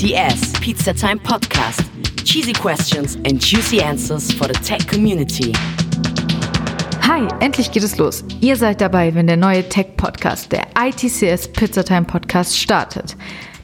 ITCS 0.00 0.58
Pizza 0.62 0.94
Time 0.94 1.18
Podcast. 1.18 1.84
Cheesy 2.24 2.54
questions 2.54 3.16
and 3.26 3.38
juicy 3.38 3.82
answers 3.82 4.32
for 4.32 4.48
the 4.48 4.54
tech 4.54 4.88
community. 4.88 5.52
Hi, 7.02 7.28
endlich 7.40 7.70
geht 7.70 7.82
es 7.82 7.98
los. 7.98 8.24
Ihr 8.40 8.56
seid 8.56 8.80
dabei, 8.80 9.14
wenn 9.14 9.26
der 9.26 9.36
neue 9.36 9.68
Tech-Podcast, 9.68 10.52
der 10.52 10.68
ITCS 10.74 11.48
Pizza 11.48 11.84
Time 11.84 12.04
Podcast, 12.04 12.56
startet. 12.56 13.14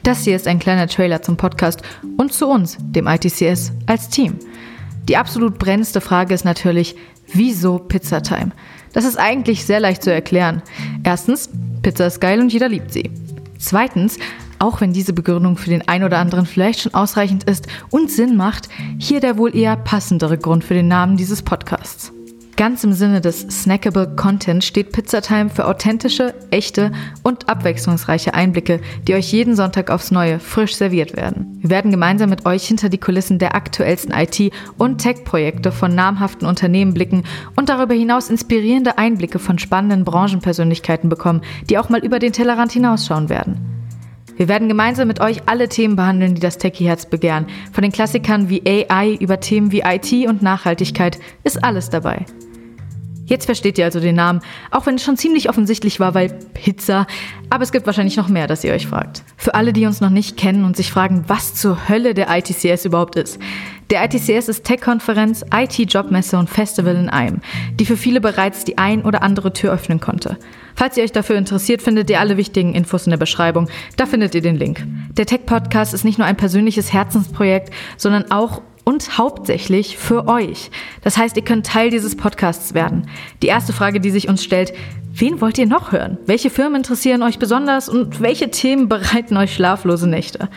Das 0.03 0.25
hier 0.25 0.35
ist 0.35 0.47
ein 0.47 0.59
kleiner 0.59 0.85
Trailer 0.85 1.23
zum 1.23 1.37
Podcast 1.37 1.81
und 2.17 2.31
zu 2.31 2.47
uns, 2.47 2.77
dem 2.81 3.07
ITCS, 3.07 3.71
als 3.87 4.09
Team. 4.09 4.37
Die 5.09 5.17
absolut 5.17 5.57
brennendste 5.57 6.01
Frage 6.01 6.35
ist 6.35 6.45
natürlich, 6.45 6.95
wieso 7.33 7.79
Pizza 7.79 8.21
Time? 8.21 8.51
Das 8.93 9.05
ist 9.05 9.17
eigentlich 9.17 9.65
sehr 9.65 9.79
leicht 9.79 10.03
zu 10.03 10.13
erklären. 10.13 10.61
Erstens, 11.03 11.49
Pizza 11.81 12.05
ist 12.05 12.21
geil 12.21 12.39
und 12.39 12.53
jeder 12.53 12.69
liebt 12.69 12.93
sie. 12.93 13.09
Zweitens, 13.57 14.19
auch 14.59 14.81
wenn 14.81 14.93
diese 14.93 15.13
Begründung 15.13 15.57
für 15.57 15.69
den 15.69 15.87
einen 15.87 16.03
oder 16.03 16.19
anderen 16.19 16.45
vielleicht 16.45 16.81
schon 16.81 16.93
ausreichend 16.93 17.43
ist 17.43 17.67
und 17.89 18.11
Sinn 18.11 18.35
macht, 18.35 18.69
hier 18.97 19.19
der 19.19 19.37
wohl 19.37 19.55
eher 19.55 19.75
passendere 19.75 20.37
Grund 20.37 20.63
für 20.63 20.73
den 20.73 20.87
Namen 20.87 21.17
dieses 21.17 21.41
Podcasts. 21.41 22.11
Ganz 22.57 22.83
im 22.83 22.93
Sinne 22.93 23.21
des 23.21 23.41
Snackable 23.41 24.15
Content 24.15 24.63
steht 24.63 24.91
Pizzatime 24.91 25.51
für 25.51 25.67
authentische, 25.67 26.33
echte 26.49 26.91
und 27.21 27.47
abwechslungsreiche 27.47 28.33
Einblicke, 28.33 28.81
die 29.07 29.13
euch 29.13 29.31
jeden 29.31 29.55
Sonntag 29.55 29.91
aufs 29.91 30.09
Neue 30.09 30.39
frisch 30.39 30.75
serviert 30.75 31.15
werden. 31.15 31.59
Wir 31.61 31.69
werden 31.69 31.91
gemeinsam 31.91 32.31
mit 32.31 32.47
euch 32.47 32.65
hinter 32.67 32.89
die 32.89 32.97
Kulissen 32.97 33.37
der 33.37 33.53
aktuellsten 33.53 34.11
IT- 34.11 34.51
und 34.79 34.97
Tech-Projekte 34.97 35.71
von 35.71 35.93
namhaften 35.93 36.47
Unternehmen 36.47 36.95
blicken 36.95 37.25
und 37.55 37.69
darüber 37.69 37.93
hinaus 37.93 38.31
inspirierende 38.31 38.97
Einblicke 38.97 39.37
von 39.37 39.59
spannenden 39.59 40.03
Branchenpersönlichkeiten 40.03 41.09
bekommen, 41.09 41.41
die 41.69 41.77
auch 41.77 41.89
mal 41.89 42.03
über 42.03 42.17
den 42.17 42.33
Tellerrand 42.33 42.71
hinausschauen 42.71 43.29
werden. 43.29 43.76
Wir 44.37 44.47
werden 44.47 44.67
gemeinsam 44.67 45.07
mit 45.07 45.19
euch 45.19 45.41
alle 45.47 45.67
Themen 45.67 45.95
behandeln, 45.95 46.35
die 46.35 46.41
das 46.41 46.57
Techie-Herz 46.57 47.07
begehren. 47.07 47.47
Von 47.73 47.81
den 47.81 47.91
Klassikern 47.91 48.49
wie 48.49 48.63
AI 48.65 49.17
über 49.19 49.39
Themen 49.39 49.71
wie 49.71 49.81
IT 49.81 50.11
und 50.29 50.41
Nachhaltigkeit 50.41 51.19
ist 51.43 51.63
alles 51.63 51.89
dabei. 51.89 52.25
Jetzt 53.27 53.45
versteht 53.45 53.77
ihr 53.77 53.85
also 53.85 53.99
den 53.99 54.15
Namen, 54.15 54.41
auch 54.71 54.85
wenn 54.85 54.95
es 54.95 55.03
schon 55.03 55.17
ziemlich 55.17 55.49
offensichtlich 55.49 55.99
war, 55.99 56.13
weil 56.15 56.29
Pizza. 56.53 57.05
Aber 57.49 57.63
es 57.63 57.73
gibt 57.73 57.85
wahrscheinlich 57.85 58.15
noch 58.15 58.29
mehr, 58.29 58.47
das 58.47 58.63
ihr 58.63 58.73
euch 58.73 58.87
fragt. 58.87 59.21
Für 59.35 59.53
alle, 59.53 59.73
die 59.73 59.85
uns 59.85 60.01
noch 60.01 60.09
nicht 60.09 60.37
kennen 60.37 60.63
und 60.63 60.77
sich 60.77 60.91
fragen, 60.91 61.25
was 61.27 61.53
zur 61.53 61.89
Hölle 61.89 62.13
der 62.13 62.27
ITCS 62.29 62.85
überhaupt 62.85 63.17
ist. 63.17 63.39
Der 63.89 64.03
ITCS 64.03 64.49
ist 64.49 64.63
Tech-Konferenz, 64.65 65.45
IT-Jobmesse 65.53 66.37
und 66.37 66.49
Festival 66.49 66.95
in 66.95 67.09
einem, 67.09 67.39
die 67.79 67.85
für 67.85 67.95
viele 67.95 68.19
bereits 68.19 68.65
die 68.65 68.77
ein 68.77 69.03
oder 69.03 69.23
andere 69.23 69.53
Tür 69.53 69.71
öffnen 69.71 69.99
konnte. 70.01 70.37
Falls 70.75 70.97
ihr 70.97 71.03
euch 71.03 71.11
dafür 71.11 71.37
interessiert, 71.37 71.81
findet 71.81 72.09
ihr 72.09 72.19
alle 72.19 72.37
wichtigen 72.37 72.75
Infos 72.75 73.07
in 73.07 73.11
der 73.11 73.17
Beschreibung. 73.17 73.69
Da 73.95 74.05
findet 74.05 74.35
ihr 74.35 74.41
den 74.41 74.57
Link. 74.57 74.85
Der 75.11 75.25
Tech-Podcast 75.25 75.93
ist 75.93 76.03
nicht 76.03 76.17
nur 76.17 76.27
ein 76.27 76.37
persönliches 76.37 76.91
Herzensprojekt, 76.93 77.73
sondern 77.97 78.29
auch 78.29 78.61
und 78.87 79.17
hauptsächlich 79.17 79.97
für 79.97 80.29
euch. 80.29 80.71
Das 81.01 81.17
heißt, 81.17 81.35
ihr 81.35 81.43
könnt 81.43 81.65
Teil 81.65 81.89
dieses 81.89 82.15
Podcasts 82.15 82.73
werden. 82.73 83.09
Die 83.41 83.47
erste 83.47 83.73
Frage, 83.73 83.99
die 83.99 84.11
sich 84.11 84.29
uns 84.29 84.41
stellt, 84.41 84.71
wen 85.13 85.41
wollt 85.41 85.57
ihr 85.57 85.65
noch 85.65 85.91
hören? 85.91 86.17
Welche 86.25 86.49
Firmen 86.49 86.77
interessieren 86.77 87.21
euch 87.21 87.37
besonders 87.37 87.89
und 87.89 88.21
welche 88.21 88.49
Themen 88.49 88.87
bereiten 88.87 89.35
euch 89.35 89.53
schlaflose 89.53 90.07
Nächte? 90.07 90.47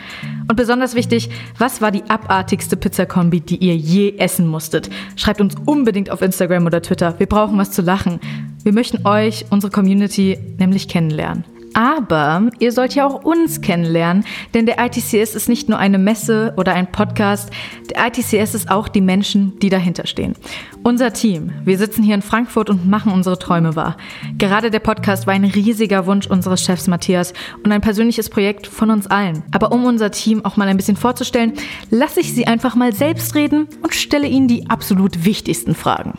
Und 0.47 0.55
besonders 0.55 0.95
wichtig, 0.95 1.29
was 1.57 1.81
war 1.81 1.91
die 1.91 2.09
abartigste 2.09 2.77
Pizzakombi, 2.77 3.41
die 3.41 3.57
ihr 3.57 3.75
je 3.75 4.17
essen 4.17 4.47
musstet? 4.47 4.89
Schreibt 5.17 5.41
uns 5.41 5.55
unbedingt 5.65 6.09
auf 6.09 6.21
Instagram 6.21 6.65
oder 6.65 6.81
Twitter. 6.81 7.19
Wir 7.19 7.27
brauchen 7.27 7.57
was 7.57 7.71
zu 7.71 7.81
lachen. 7.81 8.21
Wir 8.63 8.71
möchten 8.71 9.05
euch, 9.05 9.43
unsere 9.49 9.73
Community, 9.73 10.37
nämlich 10.57 10.87
kennenlernen. 10.87 11.50
Aber 11.73 12.49
ihr 12.59 12.71
sollt 12.71 12.95
ja 12.95 13.07
auch 13.07 13.23
uns 13.23 13.61
kennenlernen, 13.61 14.25
denn 14.53 14.65
der 14.65 14.77
ITCS 14.83 15.35
ist 15.35 15.47
nicht 15.47 15.69
nur 15.69 15.79
eine 15.79 15.97
Messe 15.97 16.53
oder 16.57 16.73
ein 16.73 16.91
Podcast, 16.91 17.49
der 17.89 18.07
ITCS 18.07 18.55
ist 18.55 18.69
auch 18.69 18.87
die 18.87 19.01
Menschen, 19.01 19.57
die 19.59 19.69
dahinter 19.69 20.05
stehen. 20.05 20.35
Unser 20.83 21.13
Team, 21.13 21.51
wir 21.63 21.77
sitzen 21.77 22.03
hier 22.03 22.15
in 22.15 22.21
Frankfurt 22.21 22.69
und 22.69 22.89
machen 22.89 23.11
unsere 23.11 23.39
Träume 23.39 23.75
wahr. 23.75 23.97
Gerade 24.37 24.71
der 24.71 24.79
Podcast 24.79 25.27
war 25.27 25.33
ein 25.33 25.45
riesiger 25.45 26.05
Wunsch 26.05 26.27
unseres 26.27 26.63
Chefs 26.63 26.87
Matthias 26.87 27.33
und 27.63 27.71
ein 27.71 27.81
persönliches 27.81 28.29
Projekt 28.29 28.67
von 28.67 28.89
uns 28.89 29.07
allen. 29.07 29.43
Aber 29.51 29.71
um 29.71 29.85
unser 29.85 30.11
Team 30.11 30.43
auch 30.43 30.57
mal 30.57 30.67
ein 30.67 30.77
bisschen 30.77 30.97
vorzustellen, 30.97 31.53
lasse 31.89 32.19
ich 32.19 32.33
sie 32.33 32.47
einfach 32.47 32.75
mal 32.75 32.93
selbst 32.93 33.35
reden 33.35 33.67
und 33.81 33.93
stelle 33.93 34.27
ihnen 34.27 34.47
die 34.47 34.69
absolut 34.69 35.23
wichtigsten 35.25 35.75
Fragen. 35.75 36.13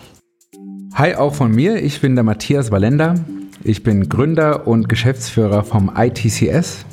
Hi 0.94 1.14
auch 1.14 1.34
von 1.34 1.50
mir, 1.50 1.82
ich 1.82 2.00
bin 2.00 2.14
der 2.14 2.24
Matthias 2.24 2.70
Valender. 2.70 3.14
Ich 3.64 3.84
bin 3.84 4.08
Gründer 4.08 4.66
und 4.66 4.88
Geschäftsführer 4.88 5.62
vom 5.62 5.92
ITCS. 5.96 6.84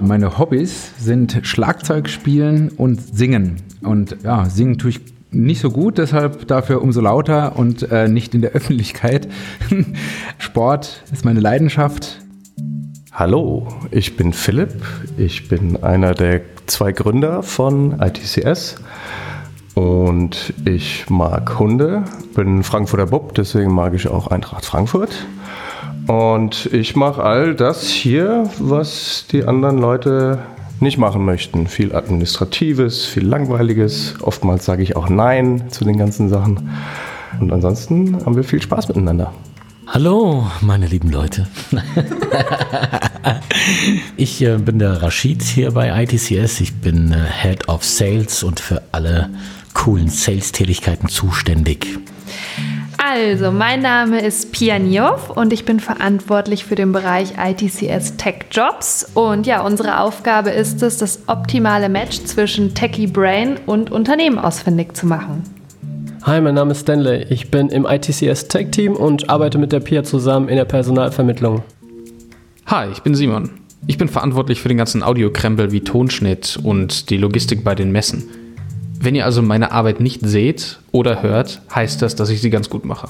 Meine 0.00 0.38
Hobbys 0.38 0.92
sind 0.98 1.40
Schlagzeug 1.42 2.08
spielen 2.08 2.70
und 2.70 3.00
singen. 3.14 3.56
Und 3.82 4.16
ja, 4.22 4.46
singen 4.46 4.78
tue 4.78 4.90
ich 4.90 5.00
nicht 5.30 5.60
so 5.60 5.70
gut, 5.70 5.98
deshalb 5.98 6.48
dafür 6.48 6.80
umso 6.80 7.02
lauter 7.02 7.58
und 7.58 7.90
äh, 7.90 8.08
nicht 8.08 8.34
in 8.34 8.40
der 8.40 8.52
Öffentlichkeit. 8.52 9.28
Sport 10.38 11.02
ist 11.12 11.26
meine 11.26 11.40
Leidenschaft. 11.40 12.22
Hallo, 13.12 13.68
ich 13.90 14.16
bin 14.16 14.32
Philipp. 14.32 14.72
Ich 15.18 15.48
bin 15.48 15.82
einer 15.82 16.14
der 16.14 16.40
zwei 16.64 16.92
Gründer 16.92 17.42
von 17.42 18.00
ITCS. 18.00 18.76
Und 19.74 20.54
ich 20.64 21.10
mag 21.10 21.58
Hunde, 21.58 22.04
bin 22.34 22.62
Frankfurter 22.62 23.06
Bub, 23.06 23.34
deswegen 23.34 23.74
mag 23.74 23.92
ich 23.92 24.08
auch 24.08 24.28
Eintracht 24.28 24.64
Frankfurt. 24.64 25.26
Und 26.06 26.66
ich 26.72 26.94
mache 26.94 27.22
all 27.22 27.54
das 27.54 27.88
hier, 27.88 28.48
was 28.58 29.26
die 29.30 29.44
anderen 29.44 29.78
Leute 29.78 30.38
nicht 30.78 30.98
machen 30.98 31.24
möchten. 31.24 31.66
Viel 31.66 31.94
Administratives, 31.94 33.06
viel 33.06 33.26
Langweiliges. 33.26 34.14
Oftmals 34.22 34.64
sage 34.64 34.82
ich 34.82 34.94
auch 34.94 35.08
Nein 35.08 35.64
zu 35.70 35.84
den 35.84 35.98
ganzen 35.98 36.28
Sachen. 36.28 36.70
Und 37.40 37.52
ansonsten 37.52 38.24
haben 38.24 38.36
wir 38.36 38.44
viel 38.44 38.62
Spaß 38.62 38.88
miteinander. 38.88 39.32
Hallo, 39.88 40.46
meine 40.60 40.86
lieben 40.86 41.10
Leute. 41.10 41.46
ich 44.16 44.42
äh, 44.42 44.58
bin 44.58 44.78
der 44.78 45.02
Rashid 45.02 45.42
hier 45.42 45.72
bei 45.72 46.02
ITCS. 46.02 46.60
Ich 46.60 46.74
bin 46.74 47.12
äh, 47.12 47.24
Head 47.42 47.68
of 47.68 47.84
Sales 47.84 48.42
und 48.42 48.60
für 48.60 48.82
alle 48.92 49.30
coolen 49.74 50.08
Sales-Tätigkeiten 50.08 51.08
zuständig. 51.08 51.86
Also, 53.18 53.50
mein 53.50 53.80
Name 53.80 54.20
ist 54.20 54.52
Pia 54.52 54.78
Nioff 54.78 55.30
und 55.30 55.50
ich 55.50 55.64
bin 55.64 55.80
verantwortlich 55.80 56.66
für 56.66 56.74
den 56.74 56.92
Bereich 56.92 57.32
ITCS 57.38 58.18
Tech 58.18 58.44
Jobs. 58.50 59.10
Und 59.14 59.46
ja, 59.46 59.62
unsere 59.62 60.00
Aufgabe 60.00 60.50
ist 60.50 60.82
es, 60.82 60.98
das 60.98 61.20
optimale 61.26 61.88
Match 61.88 62.24
zwischen 62.24 62.74
Techie 62.74 63.06
Brain 63.06 63.56
und 63.64 63.90
Unternehmen 63.90 64.38
ausfindig 64.38 64.94
zu 64.94 65.06
machen. 65.06 65.44
Hi, 66.24 66.42
mein 66.42 66.56
Name 66.56 66.72
ist 66.72 66.80
Stanley. 66.80 67.24
Ich 67.30 67.50
bin 67.50 67.70
im 67.70 67.86
ITCS 67.86 68.48
Tech 68.48 68.68
Team 68.70 68.94
und 68.94 69.30
arbeite 69.30 69.56
mit 69.56 69.72
der 69.72 69.80
Pia 69.80 70.04
zusammen 70.04 70.50
in 70.50 70.56
der 70.56 70.66
Personalvermittlung. 70.66 71.62
Hi, 72.66 72.88
ich 72.92 73.00
bin 73.00 73.14
Simon. 73.14 73.48
Ich 73.86 73.96
bin 73.96 74.08
verantwortlich 74.08 74.60
für 74.60 74.68
den 74.68 74.76
ganzen 74.76 75.02
Audiokrempel 75.02 75.72
wie 75.72 75.80
Tonschnitt 75.80 76.58
und 76.62 77.08
die 77.08 77.16
Logistik 77.16 77.64
bei 77.64 77.74
den 77.74 77.92
Messen. 77.92 78.45
Wenn 79.00 79.14
ihr 79.14 79.24
also 79.24 79.42
meine 79.42 79.72
Arbeit 79.72 80.00
nicht 80.00 80.20
seht 80.24 80.78
oder 80.92 81.22
hört, 81.22 81.60
heißt 81.74 82.02
das, 82.02 82.16
dass 82.16 82.30
ich 82.30 82.40
sie 82.40 82.50
ganz 82.50 82.70
gut 82.70 82.84
mache. 82.84 83.08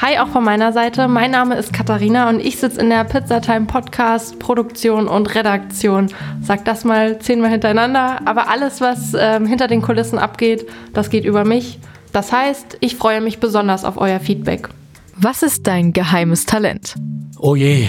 Hi, 0.00 0.18
auch 0.18 0.28
von 0.28 0.44
meiner 0.44 0.72
Seite. 0.72 1.08
Mein 1.08 1.30
Name 1.30 1.54
ist 1.56 1.72
Katharina 1.72 2.28
und 2.28 2.40
ich 2.40 2.58
sitze 2.58 2.80
in 2.80 2.90
der 2.90 3.04
Pizzatime 3.04 3.66
Podcast, 3.66 4.38
Produktion 4.38 5.06
und 5.06 5.34
Redaktion. 5.34 6.08
Sag 6.42 6.64
das 6.64 6.84
mal 6.84 7.18
zehnmal 7.20 7.50
hintereinander. 7.50 8.20
Aber 8.26 8.48
alles, 8.48 8.80
was 8.80 9.14
ähm, 9.18 9.46
hinter 9.46 9.68
den 9.68 9.82
Kulissen 9.82 10.18
abgeht, 10.18 10.66
das 10.92 11.10
geht 11.10 11.24
über 11.24 11.44
mich. 11.44 11.78
Das 12.12 12.32
heißt, 12.32 12.78
ich 12.80 12.96
freue 12.96 13.20
mich 13.20 13.38
besonders 13.38 13.84
auf 13.84 13.96
euer 13.96 14.20
Feedback. 14.20 14.68
Was 15.16 15.42
ist 15.42 15.66
dein 15.66 15.92
geheimes 15.92 16.44
Talent? 16.44 16.96
Oh 17.38 17.54
je, 17.54 17.86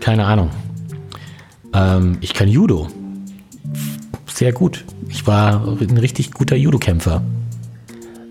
keine 0.00 0.24
Ahnung. 0.26 0.50
Ähm, 1.72 2.18
ich 2.20 2.34
kann 2.34 2.48
Judo. 2.48 2.88
Sehr 4.38 4.52
gut. 4.52 4.84
Ich 5.08 5.26
war 5.26 5.66
ein 5.66 5.98
richtig 5.98 6.30
guter 6.30 6.54
Judo-Kämpfer. 6.54 7.22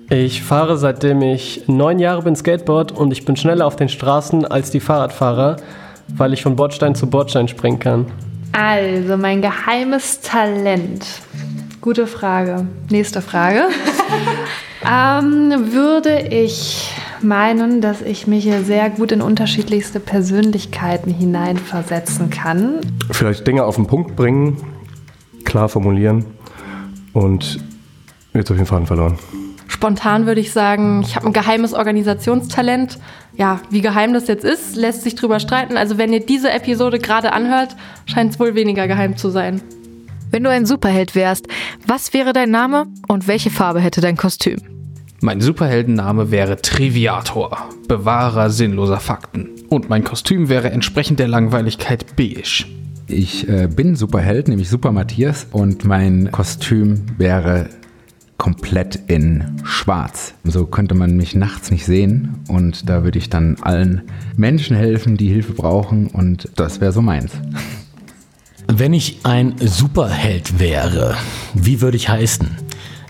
Ich 0.10 0.42
fahre 0.42 0.78
seitdem 0.78 1.22
ich 1.22 1.68
neun 1.68 2.00
Jahre 2.00 2.22
bin 2.22 2.34
Skateboard 2.34 2.94
und 2.94 3.12
ich 3.12 3.26
bin 3.26 3.36
schneller 3.36 3.66
auf 3.66 3.76
den 3.76 3.90
Straßen 3.90 4.46
als 4.46 4.72
die 4.72 4.80
Fahrradfahrer, 4.80 5.58
weil 6.16 6.32
ich 6.32 6.44
von 6.44 6.56
Bordstein 6.56 6.96
zu 6.96 7.08
Bordstein 7.08 7.50
springen 7.50 7.80
kann. 7.80 8.06
Also, 8.54 9.18
mein 9.18 9.42
geheimes 9.42 10.22
Talent. 10.22 11.06
Gute 11.82 12.08
Frage. 12.08 12.66
Nächste 12.90 13.22
Frage. 13.22 13.64
ähm, 14.90 15.74
würde 15.74 16.20
ich 16.22 16.90
meinen, 17.22 17.82
dass 17.82 18.02
ich 18.02 18.28
mich 18.28 18.46
hier 18.46 18.64
sehr 18.64 18.90
gut 18.90 19.12
in 19.12 19.22
unterschiedlichste 19.22 20.00
Persönlichkeiten 20.00 21.14
hineinversetzen 21.14 22.30
kann. 22.30 22.80
Vielleicht 23.12 23.46
Dinge 23.46 23.66
auf 23.66 23.76
den 23.76 23.88
Punkt 23.88 24.16
bringen, 24.16 24.56
klar 25.48 25.70
formulieren 25.70 26.26
und 27.14 27.60
jetzt 28.34 28.52
auf 28.52 28.58
jeden 28.58 28.68
Fall 28.68 28.86
verloren. 28.86 29.18
Spontan 29.68 30.26
würde 30.26 30.42
ich 30.42 30.52
sagen, 30.52 31.02
ich 31.02 31.16
habe 31.16 31.28
ein 31.28 31.34
geheimes 31.34 31.74
Organisationstalent. 31.74 33.00
Ja, 33.36 33.60
wie 33.70 33.82
geheim 33.82 34.14
das 34.14 34.28
jetzt 34.28 34.46
ist, 34.46 34.76
lässt 34.76 35.04
sich 35.04 35.16
drüber 35.16 35.40
streiten. 35.40 35.78
Also 35.78 35.98
wenn 35.98 36.14
ihr 36.14 36.26
diese 36.26 36.52
Episode 36.52 37.00
gerade 37.00 37.34
anhört, 37.34 37.76
scheint 38.06 38.34
es 38.34 38.40
wohl 38.40 38.56
weniger 38.56 38.88
geheim 38.88 39.18
zu 39.18 39.30
sein. 39.30 39.62
Wenn 40.32 40.44
du 40.44 40.50
ein 40.50 40.66
Superheld 40.66 41.16
wärst, 41.16 41.48
was 41.86 42.14
wäre 42.14 42.34
dein 42.34 42.52
Name 42.52 42.88
und 43.08 43.28
welche 43.28 43.50
Farbe 43.50 43.80
hätte 43.80 44.02
dein 44.02 44.18
Kostüm? 44.18 44.58
Mein 45.22 45.42
Superheldenname 45.42 46.32
wäre 46.32 46.62
Triviator, 46.62 47.70
Bewahrer 47.88 48.50
sinnloser 48.50 49.00
Fakten. 49.00 49.50
Und 49.70 49.90
mein 49.90 50.04
Kostüm 50.04 50.50
wäre 50.50 50.70
entsprechend 50.72 51.20
der 51.20 51.28
Langweiligkeit 51.28 52.16
beige. 52.16 52.66
Ich 53.10 53.48
äh, 53.48 53.68
bin 53.68 53.96
Superheld, 53.96 54.50
nämlich 54.50 54.68
Super 54.68 54.92
Matthias, 54.92 55.48
und 55.52 55.86
mein 55.86 56.30
Kostüm 56.32 57.06
wäre 57.18 57.70
komplett 58.38 59.00
in 59.08 59.62
schwarz. 59.64 60.34
So 60.44 60.66
könnte 60.66 60.94
man 60.94 61.16
mich 61.16 61.34
nachts 61.34 61.72
nicht 61.72 61.86
sehen 61.86 62.36
und 62.48 62.88
da 62.90 63.04
würde 63.04 63.18
ich 63.18 63.30
dann 63.30 63.58
allen 63.62 64.04
Menschen 64.36 64.76
helfen, 64.76 65.18
die 65.18 65.30
Hilfe 65.30 65.54
brauchen 65.54 66.08
und 66.08 66.50
das 66.56 66.82
wäre 66.82 66.92
so 66.92 67.02
meins. 67.02 67.32
Wenn 68.68 68.94
ich 68.94 69.20
ein 69.24 69.56
Superheld 69.60 70.60
wäre, 70.60 71.16
wie 71.54 71.82
würde 71.82 71.98
ich 71.98 72.10
heißen? 72.10 72.50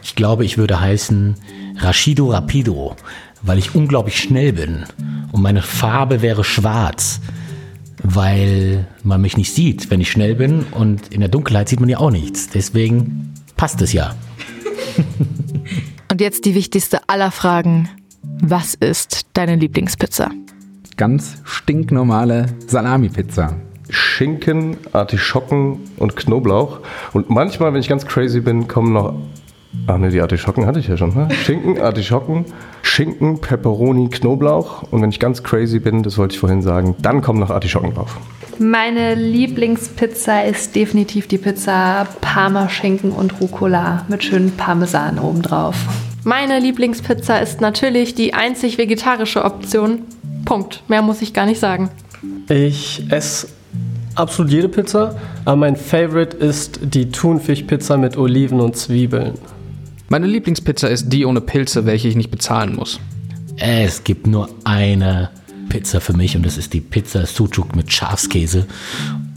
Ich 0.04 0.16
glaube, 0.16 0.46
ich 0.46 0.58
würde 0.58 0.80
heißen 0.80 1.36
Rashido 1.78 2.30
Rapido, 2.30 2.96
weil 3.42 3.58
ich 3.58 3.76
unglaublich 3.76 4.18
schnell 4.18 4.54
bin 4.54 4.86
und 5.32 5.42
meine 5.42 5.62
Farbe 5.62 6.22
wäre 6.22 6.44
schwarz 6.44 7.20
weil 8.04 8.88
man 9.04 9.22
mich 9.22 9.38
nicht 9.38 9.54
sieht, 9.54 9.90
wenn 9.90 10.02
ich 10.02 10.12
schnell 10.12 10.36
bin 10.36 10.66
und 10.72 11.14
in 11.14 11.20
der 11.20 11.30
Dunkelheit 11.30 11.70
sieht 11.70 11.80
man 11.80 11.90
ja 11.90 11.98
auch 12.00 12.12
nichts. 12.12 12.50
Deswegen 12.50 13.34
passt 13.56 13.82
es 13.82 13.94
ja. 13.94 14.16
und 16.12 16.22
jetzt 16.22 16.46
die 16.46 16.56
wichtigste 16.56 17.02
aller 17.08 17.32
Fragen. 17.32 17.90
Was 18.42 18.76
ist 18.76 19.26
deine 19.34 19.56
Lieblingspizza? 19.56 20.32
Ganz 20.96 21.38
stinknormale 21.44 22.48
Salami-Pizza. 22.68 23.56
Schinken, 23.90 24.78
Artischocken 24.94 25.80
und 25.98 26.16
Knoblauch. 26.16 26.80
Und 27.14 27.30
manchmal, 27.30 27.74
wenn 27.74 27.80
ich 27.80 27.88
ganz 27.88 28.06
crazy 28.06 28.42
bin, 28.42 28.68
kommen 28.68 28.94
noch 28.94 29.16
Ach 29.86 29.98
ne, 29.98 30.10
die 30.10 30.20
Artischocken 30.22 30.66
hatte 30.66 30.80
ich 30.80 30.88
ja 30.88 30.98
schon. 30.98 31.14
Ne? 31.14 31.30
Schinken, 31.32 31.80
Artischocken, 31.80 32.46
Schinken, 32.82 33.40
Pepperoni, 33.40 34.10
Knoblauch. 34.10 34.84
Und 34.92 35.02
wenn 35.02 35.10
ich 35.10 35.20
ganz 35.20 35.44
crazy 35.44 35.80
bin, 35.80 36.04
das 36.04 36.18
wollte 36.18 36.34
ich 36.34 36.40
vorhin 36.40 36.62
sagen, 36.62 36.96
dann 37.02 37.22
kommen 37.22 37.40
noch 37.40 37.52
Artischocken 37.52 37.94
drauf. 37.94 38.18
Meine 38.60 39.14
Lieblingspizza 39.14 40.42
ist 40.42 40.76
definitiv 40.76 41.28
die 41.28 41.38
Pizza 41.38 42.08
Parmaschinken 42.22 43.12
und 43.12 43.40
Rucola 43.40 44.04
mit 44.08 44.24
schönem 44.24 44.52
Parmesan 44.52 45.20
obendrauf. 45.20 45.76
Meine 46.24 46.60
Lieblingspizza 46.60 47.38
ist 47.38 47.62
natürlich 47.62 48.16
die 48.16 48.34
einzig 48.34 48.78
vegetarische 48.78 49.46
Option. 49.46 50.00
Punkt. 50.44 50.84
Mehr 50.88 51.02
muss 51.04 51.22
ich 51.22 51.34
gar 51.34 51.46
nicht 51.46 51.60
sagen. 51.60 51.90
Ich 52.50 53.04
esse 53.10 53.48
absolut 54.16 54.52
jede 54.52 54.70
Pizza, 54.70 55.16
aber 55.46 55.58
mein 55.58 55.76
Favorite 55.76 56.36
ist 56.36 56.80
die 56.82 57.12
Thunfischpizza 57.12 57.96
mit 57.96 58.18
Oliven 58.18 58.60
und 58.60 58.76
Zwiebeln. 58.76 59.36
Meine 60.10 60.28
Lieblingspizza 60.28 60.88
ist 60.88 61.10
die 61.10 61.26
ohne 61.26 61.42
Pilze, 61.42 61.86
welche 61.86 62.08
ich 62.08 62.16
nicht 62.16 62.32
bezahlen 62.32 62.76
muss. 62.76 63.00
Es 63.58 64.06
gibt 64.06 64.26
nur 64.26 64.50
eine 64.64 65.32
Pizza 65.68 66.00
für 66.00 66.14
mich 66.14 66.38
und 66.38 66.46
das 66.46 66.58
ist 66.58 66.74
die 66.74 66.80
Pizza 66.80 67.26
Sucuk 67.26 67.76
mit 67.76 67.92
Schafskäse 67.92 68.68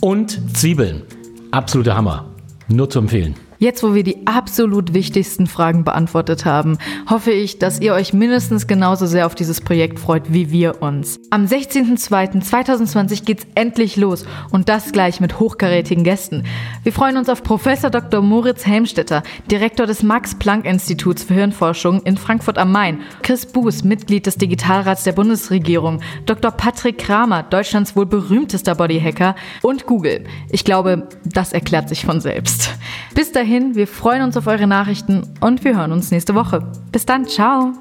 und 0.00 0.40
Zwiebeln. 0.56 1.02
Absoluter 1.50 1.96
Hammer. 1.96 2.30
Nur 2.68 2.88
zu 2.88 3.00
empfehlen. 3.00 3.34
Jetzt, 3.60 3.82
wo 3.82 3.94
wir 3.94 4.04
die 4.04 4.26
absolut 4.26 4.94
wichtigsten 4.94 5.46
Fragen 5.46 5.84
beantwortet 5.84 6.46
haben, 6.46 6.78
hoffe 7.10 7.30
ich, 7.30 7.58
dass 7.58 7.78
ihr 7.78 7.92
euch 7.92 8.14
mindestens 8.14 8.66
genauso 8.66 9.04
sehr 9.04 9.26
auf 9.26 9.34
dieses 9.34 9.60
Projekt 9.60 9.98
freut 9.98 10.32
wie 10.32 10.50
wir 10.50 10.80
uns. 10.80 11.20
Am 11.28 11.44
16.02.2020 11.44 13.26
geht's 13.26 13.46
endlich 13.54 13.98
los 13.98 14.24
und 14.50 14.70
das 14.70 14.92
gleich 14.92 15.20
mit 15.20 15.40
hochkarätigen 15.40 16.04
Gästen. 16.04 16.44
Wir 16.84 16.94
freuen 16.94 17.18
uns 17.18 17.28
auf 17.28 17.42
Professor 17.42 17.90
Dr. 17.90 18.22
Moritz 18.22 18.64
Helmstetter, 18.64 19.22
Direktor 19.50 19.86
des 19.86 20.02
Max-Planck-Instituts 20.02 21.24
für 21.24 21.34
Hirnforschung 21.34 22.00
in 22.04 22.16
Frankfurt 22.16 22.56
am 22.56 22.72
Main, 22.72 23.00
Chris 23.22 23.44
Buß, 23.44 23.84
Mitglied 23.84 24.24
des 24.24 24.36
Digitalrats 24.38 25.04
der 25.04 25.12
Bundesregierung, 25.12 26.00
Dr. 26.24 26.50
Patrick 26.50 26.96
Kramer, 26.96 27.42
Deutschlands 27.42 27.94
wohl 27.94 28.06
berühmtester 28.06 28.74
Bodyhacker 28.74 29.36
und 29.60 29.84
Google. 29.84 30.24
Ich 30.48 30.64
glaube, 30.64 31.08
das 31.26 31.52
erklärt 31.52 31.90
sich 31.90 32.06
von 32.06 32.22
selbst. 32.22 32.70
Bis 33.14 33.32
dahin 33.32 33.49
dahin, 33.50 33.74
wir 33.74 33.88
freuen 33.88 34.22
uns 34.22 34.36
auf 34.36 34.46
eure 34.46 34.68
Nachrichten 34.68 35.24
und 35.40 35.64
wir 35.64 35.76
hören 35.76 35.90
uns 35.90 36.12
nächste 36.12 36.36
Woche. 36.36 36.60
Bis 36.92 37.04
dann, 37.04 37.26
ciao! 37.26 37.72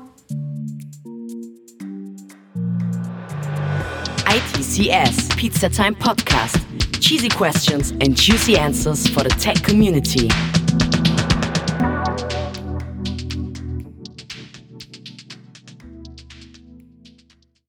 ITCS 4.28 5.30
Pizza 5.36 5.70
Time 5.70 5.94
Podcast. 5.94 6.58
Cheesy 7.00 7.30
questions 7.30 7.92
and 8.04 8.16
juicy 8.16 8.58
answers 8.58 9.08
for 9.08 9.24
the 9.24 9.30
tech 9.30 9.64
community. 9.64 10.28